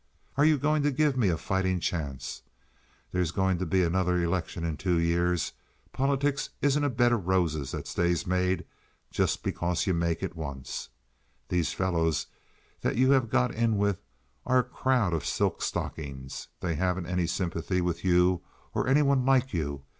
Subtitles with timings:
[0.35, 2.41] Are you going to give me a fighting chance?
[3.11, 5.53] There's going to be another election in two years.
[5.93, 8.65] Politics isn't a bed of roses that stays made
[9.11, 10.89] just because you make it once.
[11.49, 12.25] These fellows
[12.79, 14.01] that you have got in with
[14.43, 16.47] are a crowd of silk stockings.
[16.61, 18.41] They haven't any sympathy with you
[18.73, 19.83] or any one like you.